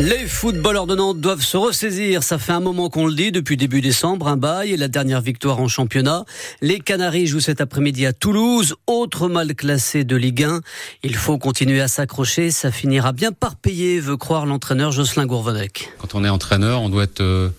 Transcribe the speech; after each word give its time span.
Les 0.00 0.26
footballeurs 0.26 0.86
de 0.86 0.94
Nantes 0.94 1.20
doivent 1.20 1.42
se 1.42 1.58
ressaisir. 1.58 2.22
Ça 2.22 2.38
fait 2.38 2.52
un 2.52 2.60
moment 2.60 2.88
qu'on 2.88 3.06
le 3.06 3.12
dit, 3.12 3.32
depuis 3.32 3.58
début 3.58 3.82
décembre, 3.82 4.28
un 4.28 4.38
bail 4.38 4.72
et 4.72 4.78
la 4.78 4.88
dernière 4.88 5.20
victoire 5.20 5.60
en 5.60 5.68
championnat. 5.68 6.24
Les 6.62 6.80
Canaries 6.80 7.26
jouent 7.26 7.40
cet 7.40 7.60
après-midi 7.60 8.06
à 8.06 8.14
Toulouse, 8.14 8.76
autre 8.86 9.28
mal 9.28 9.54
classé 9.54 10.04
de 10.04 10.16
Ligue 10.16 10.44
1. 10.44 10.62
Il 11.02 11.16
faut 11.16 11.36
continuer 11.36 11.82
à 11.82 11.88
s'accrocher, 11.88 12.50
ça 12.50 12.70
finira 12.70 13.12
bien 13.12 13.30
par 13.30 13.56
payer, 13.56 14.00
veut 14.00 14.16
croire 14.16 14.46
l'entraîneur 14.46 14.90
Jocelyn 14.90 15.26
Gourvenec. 15.26 15.92
Quand 15.98 16.14
on 16.14 16.24
est 16.24 16.30
entraîneur, 16.30 16.80
on 16.80 16.88
doit 16.88 17.04
être 17.04 17.20
euh, 17.20 17.50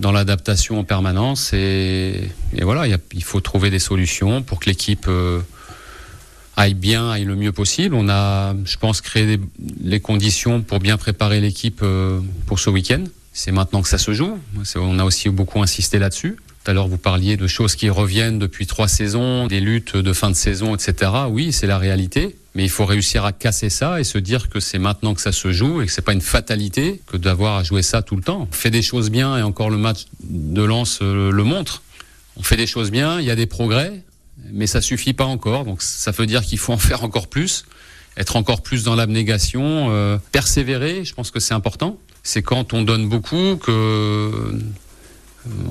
dans 0.00 0.10
l'adaptation 0.10 0.80
en 0.80 0.84
permanence 0.84 1.52
et, 1.52 2.28
voilà, 2.60 2.88
il 2.88 3.22
faut 3.22 3.40
trouver 3.40 3.70
des 3.70 3.78
solutions 3.78 4.42
pour 4.42 4.58
que 4.58 4.68
l'équipe 4.68 5.06
euh, 5.06 5.38
aille 6.60 6.74
bien, 6.74 7.10
aille 7.10 7.24
le 7.24 7.36
mieux 7.36 7.52
possible. 7.52 7.94
On 7.94 8.08
a, 8.08 8.54
je 8.64 8.76
pense, 8.76 9.00
créé 9.00 9.40
les 9.82 10.00
conditions 10.00 10.62
pour 10.62 10.78
bien 10.78 10.96
préparer 10.96 11.40
l'équipe 11.40 11.80
euh, 11.82 12.20
pour 12.46 12.58
ce 12.58 12.70
week-end. 12.70 13.04
C'est 13.32 13.52
maintenant 13.52 13.80
que 13.82 13.88
ça 13.88 13.98
se 13.98 14.12
joue. 14.12 14.38
On 14.76 14.98
a 14.98 15.04
aussi 15.04 15.28
beaucoup 15.30 15.62
insisté 15.62 15.98
là-dessus. 15.98 16.36
Tout 16.62 16.70
à 16.70 16.74
l'heure, 16.74 16.88
vous 16.88 16.98
parliez 16.98 17.36
de 17.38 17.46
choses 17.46 17.74
qui 17.74 17.88
reviennent 17.88 18.38
depuis 18.38 18.66
trois 18.66 18.88
saisons, 18.88 19.46
des 19.46 19.60
luttes 19.60 19.96
de 19.96 20.12
fin 20.12 20.28
de 20.28 20.34
saison, 20.34 20.74
etc. 20.74 21.12
Oui, 21.30 21.52
c'est 21.52 21.66
la 21.66 21.78
réalité. 21.78 22.36
Mais 22.54 22.64
il 22.64 22.68
faut 22.68 22.84
réussir 22.84 23.24
à 23.24 23.32
casser 23.32 23.70
ça 23.70 24.00
et 24.00 24.04
se 24.04 24.18
dire 24.18 24.50
que 24.50 24.60
c'est 24.60 24.78
maintenant 24.78 25.14
que 25.14 25.20
ça 25.20 25.32
se 25.32 25.52
joue 25.52 25.80
et 25.80 25.86
que 25.86 25.92
c'est 25.92 26.02
pas 26.02 26.12
une 26.12 26.20
fatalité 26.20 27.00
que 27.06 27.16
d'avoir 27.16 27.56
à 27.56 27.62
jouer 27.62 27.82
ça 27.82 28.02
tout 28.02 28.16
le 28.16 28.22
temps. 28.22 28.48
On 28.50 28.54
fait 28.54 28.70
des 28.70 28.82
choses 28.82 29.10
bien 29.10 29.38
et 29.38 29.42
encore 29.42 29.70
le 29.70 29.78
match 29.78 30.06
de 30.24 30.62
Lens 30.62 30.98
euh, 31.00 31.30
le 31.30 31.44
montre. 31.44 31.82
On 32.36 32.42
fait 32.42 32.56
des 32.56 32.66
choses 32.66 32.90
bien, 32.90 33.20
il 33.20 33.26
y 33.26 33.30
a 33.30 33.36
des 33.36 33.46
progrès 33.46 34.02
mais 34.52 34.66
ça 34.66 34.80
suffit 34.80 35.12
pas 35.12 35.24
encore. 35.24 35.64
Donc 35.64 35.82
ça 35.82 36.10
veut 36.10 36.26
dire 36.26 36.42
qu'il 36.42 36.58
faut 36.58 36.72
en 36.72 36.78
faire 36.78 37.04
encore 37.04 37.28
plus, 37.28 37.64
être 38.16 38.36
encore 38.36 38.62
plus 38.62 38.84
dans 38.84 38.94
l'abnégation, 38.94 39.88
euh, 39.90 40.18
persévérer. 40.32 41.04
Je 41.04 41.14
pense 41.14 41.30
que 41.30 41.40
c'est 41.40 41.54
important. 41.54 41.98
C'est 42.22 42.42
quand 42.42 42.74
on 42.74 42.82
donne 42.82 43.08
beaucoup 43.08 43.56
que 43.56 44.52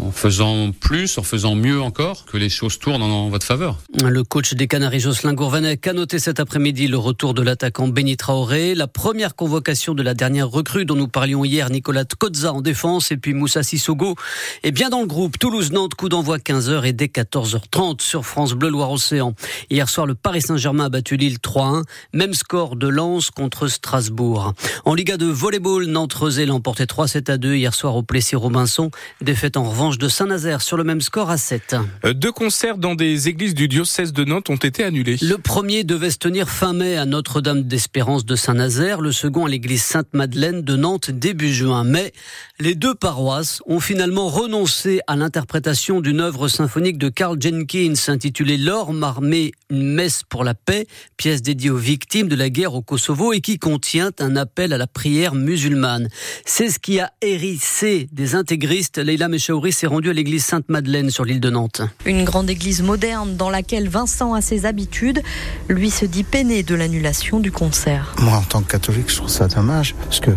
en 0.02 0.12
faisant 0.12 0.72
plus, 0.72 1.18
en 1.18 1.24
faisant 1.24 1.56
mieux 1.56 1.82
encore, 1.82 2.26
que 2.26 2.38
les 2.38 2.50
choses 2.50 2.80
tournent 2.80 3.04
en, 3.04 3.30
votre 3.30 3.46
faveur. 3.46 3.78
Le 4.04 4.24
coach 4.24 4.54
des 4.54 4.68
Canaries, 4.68 5.00
Jocelyn 5.00 5.34
Gourvenec, 5.34 5.86
a 5.86 5.94
noté 5.94 6.20
cet 6.20 6.40
après-midi 6.40 6.88
le 6.88 6.98
retour 6.98 7.34
de 7.34 7.42
l'attaquant 7.42 7.88
Benny 7.88 8.18
Traoré, 8.18 8.74
la 8.74 8.88
première 8.88 9.36
convocation 9.36 9.94
de 9.94 10.02
la 10.02 10.14
dernière 10.14 10.50
recrue 10.50 10.86
dont 10.86 10.96
nous 10.96 11.08
parlions 11.08 11.46
hier, 11.46 11.70
Nicolas 11.70 12.06
Tkotza 12.06 12.54
en 12.54 12.62
défense, 12.62 13.12
et 13.12 13.18
puis 13.18 13.34
Moussa 13.34 13.62
Sissoko 13.62 14.16
est 14.64 14.72
bien 14.72 14.90
dans 14.90 15.02
le 15.02 15.08
groupe. 15.08 15.38
Toulouse-Nantes, 15.38 15.94
coup 15.94 16.10
d'envoi 16.10 16.38
15h 16.38 16.86
et 16.86 16.94
dès 16.94 17.08
14h30 17.08 18.02
sur 18.02 18.26
France 18.26 18.54
Bleu 18.54 18.70
Loire-Océan. 18.70 19.36
Hier 19.70 19.88
soir, 19.88 20.08
le 20.08 20.16
Paris 20.16 20.42
Saint-Germain 20.42 20.86
a 20.86 20.90
battu 20.90 21.16
Lille 21.16 21.38
3-1, 21.38 21.84
même 22.14 22.34
score 22.34 22.76
de 22.76 22.88
Lens 22.88 23.30
contre 23.30 23.68
Strasbourg. 23.68 24.54
En 24.86 24.96
Liga 24.96 25.18
de 25.18 25.28
volleyball, 25.28 25.86
Nantes-Rezé 25.86 26.46
l'emportait 26.46 26.86
3-7 26.86 27.32
à 27.32 27.38
2 27.38 27.56
hier 27.56 27.74
soir 27.74 27.96
au 27.96 28.04
Plessis-Robinson, 28.04 28.90
défaite 29.22 29.58
en 29.60 29.70
revanche 29.70 29.98
de 29.98 30.08
Saint-Nazaire 30.08 30.62
sur 30.62 30.78
le 30.78 30.86
même 30.86 31.02
score 31.02 31.30
à 31.30 31.38
7. 31.38 31.76
Euh, 32.06 32.14
deux 32.14 32.32
concerts 32.32 32.78
dans 32.78 32.96
des 32.96 33.28
églises 33.28 33.54
du 33.54 33.68
diocèse 33.68 34.14
de 34.14 34.24
Nantes 34.24 34.50
ont 34.50 34.56
été 34.56 34.86
annulés. 34.86 35.18
Le 35.22 35.38
premier 35.38 35.84
devait 35.84 36.12
se 36.12 36.18
tenir 36.18 36.50
fin 36.50 36.72
mai 36.72 36.96
à 36.96 37.06
Notre-Dame 37.06 37.64
d'Espérance 37.64 38.26
de 38.26 38.38
Saint-Nazaire, 38.38 39.02
le 39.02 39.12
second 39.12 39.46
à 39.46 39.50
l'église 39.50 39.84
Sainte-Madeleine 39.84 40.62
de 40.62 40.78
Nantes 40.78 41.12
début 41.12 41.54
juin. 41.54 41.84
Mais 41.84 42.14
les 42.62 42.74
deux 42.74 42.96
paroisses 42.96 43.62
ont 43.66 43.82
finalement 43.82 44.30
renoncé 44.30 45.02
à 45.08 45.18
l'interprétation 45.18 46.00
d'une 46.00 46.22
œuvre 46.22 46.48
symphonique 46.48 46.98
de 46.98 47.10
Carl 47.10 47.38
Jenkins 47.38 47.96
intitulée 48.08 48.58
L'Orme 48.58 49.04
armé, 49.04 49.52
une 49.70 49.94
messe 49.94 50.24
pour 50.30 50.46
la 50.46 50.54
paix, 50.54 50.88
pièce 51.18 51.42
dédiée 51.42 51.70
aux 51.70 51.78
victimes 51.78 52.30
de 52.30 52.36
la 52.36 52.50
guerre 52.50 52.76
au 52.76 52.82
Kosovo 52.82 53.34
et 53.34 53.42
qui 53.42 53.60
contient 53.60 54.12
un 54.20 54.38
appel 54.38 54.72
à 54.72 54.78
la 54.78 54.88
prière 54.88 55.36
musulmane. 55.36 56.08
C'est 56.46 56.70
ce 56.70 56.80
qui 56.80 57.02
a 57.02 57.12
hérissé 57.22 58.08
des 58.14 58.36
intégristes 58.36 59.00
Leila 59.00 59.28
Chaouri 59.50 59.72
s'est 59.72 59.88
rendu 59.88 60.12
à 60.12 60.14
l'église 60.14 60.46
Sainte-Madeleine 60.46 61.10
sur 61.10 61.26
l'île 61.26 61.40
de 61.40 61.50
Nantes. 61.50 61.82
Une 62.06 62.24
grande 62.24 62.52
église 62.52 62.84
moderne 62.84 63.36
dans 63.36 63.50
laquelle 63.50 63.90
Vincent 63.90 64.36
a 64.36 64.42
ses 64.42 64.68
habitudes. 64.68 65.24
Lui 65.68 65.90
se 65.90 66.06
dit 66.06 66.24
peiné 66.24 66.62
de 66.62 66.76
l'annulation 66.76 67.40
du 67.40 67.52
concert. 67.52 68.14
Moi, 68.20 68.38
en 68.38 68.44
tant 68.44 68.62
que 68.62 68.72
catholique, 68.72 69.10
je 69.10 69.16
trouve 69.16 69.30
ça 69.30 69.48
dommage 69.48 69.96
parce 69.96 70.20
que 70.20 70.30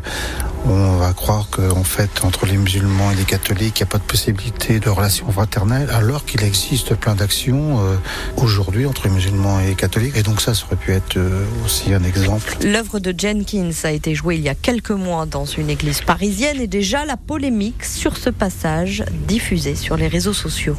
on 0.64 0.96
va 0.96 1.12
croire 1.12 1.48
qu'en 1.50 1.84
fait, 1.84 2.24
entre 2.24 2.46
les 2.46 2.56
musulmans 2.56 3.10
et 3.10 3.16
les 3.16 3.24
catholiques, 3.24 3.80
il 3.80 3.82
n'y 3.82 3.88
a 3.88 3.90
pas 3.90 3.98
de 3.98 4.04
possibilité 4.04 4.80
de 4.80 4.88
relation 4.88 5.30
fraternelle, 5.30 5.88
alors 5.90 6.24
qu'il 6.24 6.42
existe 6.42 6.94
plein 6.94 7.14
d'actions 7.14 7.80
euh, 7.80 7.96
aujourd'hui 8.36 8.86
entre 8.86 9.08
les 9.08 9.14
musulmans 9.14 9.60
et 9.60 9.68
les 9.68 9.74
catholiques. 9.74 10.16
Et 10.16 10.22
donc 10.22 10.40
ça, 10.40 10.54
ça 10.54 10.64
aurait 10.66 10.76
pu 10.76 10.92
être 10.92 11.16
euh, 11.16 11.44
aussi 11.64 11.92
un 11.92 12.04
exemple. 12.04 12.56
L'œuvre 12.62 12.98
de 12.98 13.14
Jenkins 13.16 13.70
a 13.84 13.90
été 13.90 14.14
jouée 14.14 14.36
il 14.36 14.42
y 14.42 14.48
a 14.48 14.54
quelques 14.54 14.90
mois 14.90 15.26
dans 15.26 15.44
une 15.44 15.70
église 15.70 16.00
parisienne 16.00 16.60
et 16.60 16.66
déjà 16.66 17.04
la 17.04 17.16
polémique 17.16 17.84
sur 17.84 18.16
ce 18.16 18.30
passage 18.30 19.04
diffusé 19.26 19.74
sur 19.74 19.96
les 19.96 20.08
réseaux 20.08 20.32
sociaux. 20.32 20.76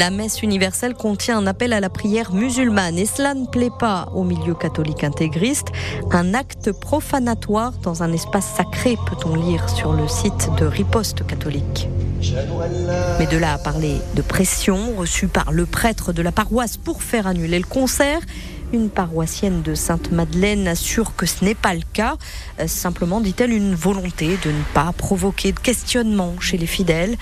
La 0.00 0.08
messe 0.08 0.40
universelle 0.40 0.94
contient 0.94 1.36
un 1.36 1.46
appel 1.46 1.74
à 1.74 1.80
la 1.80 1.90
prière 1.90 2.32
musulmane 2.32 2.96
et 2.96 3.04
cela 3.04 3.34
ne 3.34 3.44
plaît 3.44 3.68
pas 3.78 4.08
au 4.14 4.24
milieu 4.24 4.54
catholique 4.54 5.04
intégriste. 5.04 5.72
Un 6.10 6.32
acte 6.32 6.72
profanatoire 6.72 7.72
dans 7.82 8.02
un 8.02 8.10
espace 8.10 8.46
sacré, 8.56 8.96
peut-on 9.06 9.34
lire 9.34 9.68
sur 9.68 9.92
le 9.92 10.08
site 10.08 10.48
de 10.58 10.64
Riposte 10.64 11.26
catholique. 11.26 11.90
Mais 13.18 13.26
de 13.26 13.36
là 13.36 13.52
à 13.52 13.58
parler 13.58 13.96
de 14.14 14.22
pression 14.22 14.96
reçue 14.96 15.28
par 15.28 15.52
le 15.52 15.66
prêtre 15.66 16.14
de 16.14 16.22
la 16.22 16.32
paroisse 16.32 16.78
pour 16.78 17.02
faire 17.02 17.26
annuler 17.26 17.58
le 17.58 17.66
concert, 17.66 18.20
une 18.72 18.88
paroissienne 18.88 19.62
de 19.62 19.74
Sainte-Madeleine 19.74 20.68
assure 20.68 21.16
que 21.16 21.26
ce 21.26 21.44
n'est 21.44 21.56
pas 21.56 21.74
le 21.74 21.82
cas. 21.92 22.16
Euh, 22.60 22.68
simplement, 22.68 23.20
dit-elle, 23.20 23.52
une 23.52 23.74
volonté 23.74 24.38
de 24.44 24.50
ne 24.50 24.62
pas 24.74 24.92
provoquer 24.96 25.50
de 25.50 25.58
questionnement 25.58 26.38
chez 26.38 26.56
les 26.56 26.66
fidèles. 26.66 27.16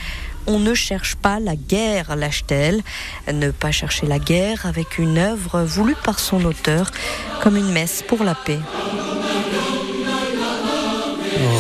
On 0.46 0.58
ne 0.58 0.74
cherche 0.74 1.16
pas 1.16 1.40
la 1.40 1.56
guerre, 1.56 2.16
lâche-t-elle. 2.16 2.82
Ne 3.32 3.50
pas 3.50 3.70
chercher 3.70 4.06
la 4.06 4.18
guerre 4.18 4.66
avec 4.66 4.98
une 4.98 5.18
œuvre 5.18 5.62
voulue 5.62 5.96
par 6.04 6.18
son 6.18 6.44
auteur 6.44 6.90
comme 7.42 7.56
une 7.56 7.70
messe 7.70 8.02
pour 8.06 8.24
la 8.24 8.34
paix. 8.34 8.60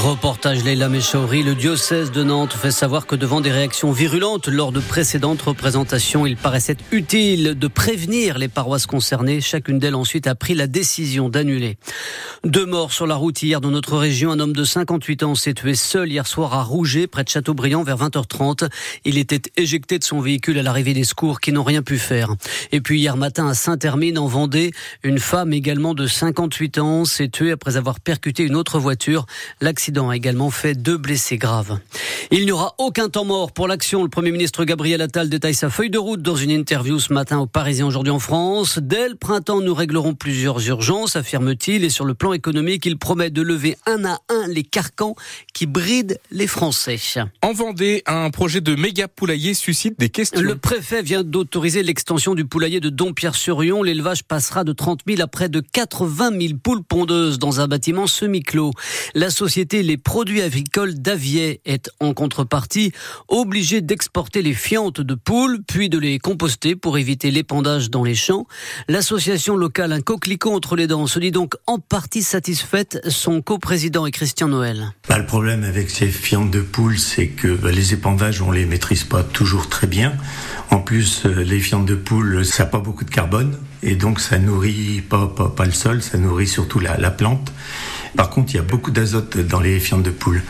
Reportage 0.04 0.64
Leila 0.64 0.88
Mechauri, 0.88 1.42
le 1.42 1.54
diocèse 1.54 2.10
de 2.10 2.22
Nantes 2.22 2.52
fait 2.52 2.70
savoir 2.70 3.06
que 3.06 3.14
devant 3.14 3.40
des 3.40 3.50
réactions 3.50 3.92
virulentes 3.92 4.48
lors 4.48 4.72
de 4.72 4.80
précédentes 4.80 5.42
représentations, 5.42 6.24
il 6.24 6.36
paraissait 6.36 6.76
utile 6.92 7.58
de 7.58 7.68
prévenir 7.68 8.38
les 8.38 8.48
paroisses 8.48 8.86
concernées. 8.86 9.40
Chacune 9.40 9.78
d'elles 9.78 9.94
ensuite 9.94 10.26
a 10.26 10.34
pris 10.34 10.54
la 10.54 10.66
décision 10.66 11.28
d'annuler. 11.28 11.76
Deux 12.44 12.66
morts 12.66 12.92
sur 12.92 13.08
la 13.08 13.16
route 13.16 13.42
hier 13.42 13.60
dans 13.60 13.72
notre 13.72 13.96
région. 13.96 14.30
Un 14.30 14.38
homme 14.38 14.52
de 14.52 14.62
58 14.62 15.24
ans 15.24 15.34
s'est 15.34 15.54
tué 15.54 15.74
seul 15.74 16.08
hier 16.08 16.24
soir 16.24 16.54
à 16.54 16.62
Rouget, 16.62 17.08
près 17.08 17.24
de 17.24 17.28
Châteaubriand, 17.28 17.82
vers 17.82 17.96
20h30. 17.96 18.68
Il 19.04 19.18
était 19.18 19.42
éjecté 19.56 19.98
de 19.98 20.04
son 20.04 20.20
véhicule 20.20 20.56
à 20.58 20.62
l'arrivée 20.62 20.94
des 20.94 21.02
secours 21.02 21.40
qui 21.40 21.50
n'ont 21.50 21.64
rien 21.64 21.82
pu 21.82 21.98
faire. 21.98 22.32
Et 22.70 22.80
puis 22.80 23.00
hier 23.00 23.16
matin 23.16 23.48
à 23.48 23.54
Saint-Hermine, 23.54 24.18
en 24.18 24.28
Vendée, 24.28 24.70
une 25.02 25.18
femme 25.18 25.52
également 25.52 25.94
de 25.94 26.06
58 26.06 26.78
ans 26.78 27.04
s'est 27.04 27.28
tuée 27.28 27.50
après 27.50 27.76
avoir 27.76 27.98
percuté 27.98 28.44
une 28.44 28.54
autre 28.54 28.78
voiture. 28.78 29.26
L'accident 29.60 30.08
a 30.08 30.16
également 30.16 30.50
fait 30.50 30.74
deux 30.74 30.96
blessés 30.96 31.38
graves. 31.38 31.80
Il 32.30 32.44
n'y 32.44 32.52
aura 32.52 32.76
aucun 32.78 33.08
temps 33.08 33.24
mort 33.24 33.50
pour 33.50 33.66
l'action. 33.66 34.04
Le 34.04 34.10
Premier 34.10 34.30
ministre 34.30 34.64
Gabriel 34.64 35.00
Attal 35.00 35.28
détaille 35.28 35.54
sa 35.54 35.70
feuille 35.70 35.90
de 35.90 35.98
route 35.98 36.22
dans 36.22 36.36
une 36.36 36.50
interview 36.50 37.00
ce 37.00 37.12
matin 37.12 37.38
au 37.38 37.46
Parisien 37.46 37.86
aujourd'hui 37.86 38.12
en 38.12 38.20
France. 38.20 38.78
Dès 38.78 39.08
le 39.08 39.16
printemps, 39.16 39.60
nous 39.60 39.74
réglerons 39.74 40.14
plusieurs 40.14 40.64
urgences, 40.68 41.16
affirme-t-il. 41.16 41.82
Et 41.84 41.90
sur 41.90 42.04
le 42.04 42.14
plan 42.14 42.27
économique, 42.32 42.86
il 42.86 42.98
promet 42.98 43.30
de 43.30 43.42
lever 43.42 43.76
un 43.86 44.04
à 44.04 44.20
un 44.28 44.46
les 44.48 44.62
carcans 44.62 45.14
qui 45.52 45.66
brident 45.66 46.18
les 46.30 46.46
Français. 46.46 46.98
En 47.42 47.52
Vendée, 47.52 48.02
un 48.06 48.30
projet 48.30 48.60
de 48.60 48.74
méga 48.74 49.08
poulailler 49.08 49.54
suscite 49.54 49.98
des 49.98 50.08
questions. 50.08 50.40
Le 50.40 50.56
préfet 50.56 51.02
vient 51.02 51.22
d'autoriser 51.22 51.82
l'extension 51.82 52.34
du 52.34 52.44
poulailler 52.44 52.80
de 52.80 52.90
Dompierre-sur-Yon. 52.90 53.82
L'élevage 53.82 54.24
passera 54.24 54.64
de 54.64 54.72
30 54.72 55.00
000 55.06 55.20
à 55.20 55.26
près 55.26 55.48
de 55.48 55.60
80 55.60 56.30
000 56.40 56.54
poules 56.62 56.82
pondeuses 56.82 57.38
dans 57.38 57.60
un 57.60 57.68
bâtiment 57.68 58.06
semi-clos. 58.06 58.72
La 59.14 59.30
société 59.30 59.82
les 59.82 59.96
produits 59.96 60.42
agricoles 60.42 60.94
d'Avier 60.94 61.60
est 61.64 61.90
en 62.00 62.14
contrepartie 62.14 62.92
obligée 63.28 63.80
d'exporter 63.80 64.42
les 64.42 64.54
fientes 64.54 65.00
de 65.00 65.14
poules 65.14 65.60
puis 65.66 65.88
de 65.88 65.98
les 65.98 66.18
composter 66.18 66.76
pour 66.76 66.98
éviter 66.98 67.30
l'épandage 67.30 67.90
dans 67.90 68.04
les 68.04 68.14
champs. 68.14 68.46
L'association 68.88 69.56
locale 69.56 69.92
Un 69.92 70.00
coquelicot 70.00 70.52
entre 70.52 70.76
les 70.76 70.86
dents 70.86 71.06
se 71.06 71.18
dit 71.18 71.30
donc 71.30 71.54
en 71.66 71.78
partie 71.78 72.17
satisfaite. 72.22 73.00
Son 73.08 73.42
coprésident 73.42 74.06
est 74.06 74.10
Christian 74.10 74.48
Noël. 74.48 74.92
Bah, 75.08 75.18
le 75.18 75.26
problème 75.26 75.64
avec 75.64 75.90
ces 75.90 76.08
fientes 76.08 76.50
de 76.50 76.60
poules, 76.60 76.98
c'est 76.98 77.28
que 77.28 77.48
bah, 77.48 77.70
les 77.70 77.94
épandages, 77.94 78.42
on 78.42 78.50
les 78.50 78.66
maîtrise 78.66 79.04
pas 79.04 79.22
toujours 79.22 79.68
très 79.68 79.86
bien. 79.86 80.12
En 80.70 80.80
plus, 80.80 81.24
euh, 81.26 81.42
les 81.42 81.60
fientes 81.60 81.86
de 81.86 81.94
poules, 81.94 82.44
ça 82.44 82.64
n'a 82.64 82.70
pas 82.70 82.80
beaucoup 82.80 83.04
de 83.04 83.10
carbone 83.10 83.56
et 83.82 83.94
donc 83.94 84.20
ça 84.20 84.38
nourrit 84.38 85.00
pas, 85.00 85.28
pas, 85.28 85.48
pas 85.48 85.64
le 85.64 85.72
sol, 85.72 86.02
ça 86.02 86.18
nourrit 86.18 86.48
surtout 86.48 86.80
la 86.80 87.10
plante. 87.10 87.52
Par 88.16 88.30
contre, 88.30 88.52
il 88.52 88.56
y 88.56 88.60
a 88.60 88.62
beaucoup 88.62 88.90
d'azote 88.90 89.38
dans 89.38 89.60
les 89.60 89.80
fientes 89.80 90.02
de 90.02 90.10
poule. 90.10 90.42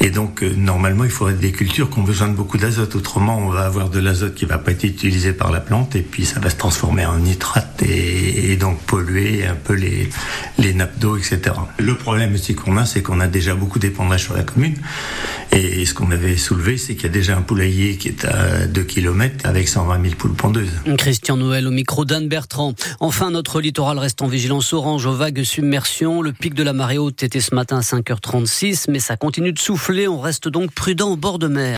Et 0.00 0.10
donc, 0.10 0.42
euh, 0.42 0.52
normalement, 0.56 1.04
il 1.04 1.10
faudrait 1.10 1.34
des 1.34 1.52
cultures 1.52 1.90
qui 1.90 1.98
ont 1.98 2.02
besoin 2.02 2.28
de 2.28 2.34
beaucoup 2.34 2.58
d'azote. 2.58 2.94
Autrement, 2.96 3.38
on 3.38 3.48
va 3.48 3.66
avoir 3.66 3.90
de 3.90 3.98
l'azote 4.00 4.34
qui 4.34 4.44
va 4.44 4.58
pas 4.58 4.72
être 4.72 4.84
utilisé 4.84 5.32
par 5.32 5.50
la 5.50 5.60
plante 5.60 5.96
et 5.96 6.02
puis 6.02 6.24
ça 6.24 6.40
va 6.40 6.50
se 6.50 6.56
transformer 6.56 7.06
en 7.06 7.18
nitrate 7.18 7.82
et, 7.82 8.56
donc 8.56 8.80
polluer 8.82 9.44
un 9.44 9.54
peu 9.54 9.74
les, 9.74 10.08
nappes 10.74 10.98
d'eau, 10.98 11.16
etc. 11.16 11.54
Le 11.78 11.94
problème 11.94 12.34
aussi 12.34 12.54
qu'on 12.54 12.76
a, 12.76 12.86
c'est 12.86 13.02
qu'on 13.02 13.20
a 13.20 13.26
déjà 13.26 13.54
beaucoup 13.54 13.78
d'épandages 13.78 14.24
sur 14.24 14.34
la 14.34 14.42
commune. 14.42 14.76
Et 15.52 15.84
ce 15.86 15.94
qu'on 15.94 16.10
avait 16.10 16.36
soulevé, 16.36 16.76
c'est 16.76 16.94
qu'il 16.94 17.04
y 17.04 17.06
a 17.06 17.12
déjà 17.12 17.36
un 17.36 17.42
poulailler 17.42 17.96
qui 17.96 18.08
est 18.08 18.24
à 18.24 18.66
2 18.66 18.82
km 18.82 19.46
avec 19.46 19.68
120 19.68 20.02
000 20.02 20.14
poules 20.16 20.34
pondeuses. 20.34 20.70
Christian 20.98 21.36
Noël 21.36 21.66
au 21.66 21.70
micro 21.70 22.04
d'Anne 22.04 22.28
Bertrand. 22.28 22.74
Enfin, 23.00 23.30
notre 23.30 23.60
littoral 23.60 23.98
reste 23.98 24.22
en 24.22 24.28
vigilance 24.28 24.72
orange 24.72 25.06
aux 25.06 25.14
vagues 25.14 25.42
submersion. 25.44 26.22
Le 26.22 26.32
pic 26.32 26.54
de 26.54 26.62
la 26.62 26.72
marée 26.72 26.95
haute 26.98 27.22
était 27.22 27.40
ce 27.40 27.54
matin 27.54 27.78
à 27.78 27.80
5h36, 27.80 28.86
mais 28.88 28.98
ça 28.98 29.16
continue 29.16 29.52
de 29.52 29.58
souffler. 29.58 30.08
On 30.08 30.20
reste 30.20 30.48
donc 30.48 30.72
prudent 30.72 31.10
au 31.10 31.16
bord 31.16 31.38
de 31.38 31.48
mer. 31.48 31.74